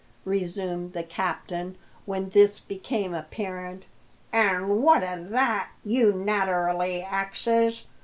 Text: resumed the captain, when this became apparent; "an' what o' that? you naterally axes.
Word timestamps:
resumed 0.25 0.93
the 0.93 1.03
captain, 1.03 1.77
when 2.05 2.29
this 2.29 2.59
became 2.59 3.13
apparent; 3.13 3.85
"an' 4.33 4.81
what 4.81 5.03
o' 5.03 5.23
that? 5.25 5.69
you 5.85 6.11
naterally 6.11 7.03
axes. 7.05 7.83